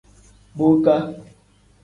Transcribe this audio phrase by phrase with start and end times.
[0.57, 0.95] Boka.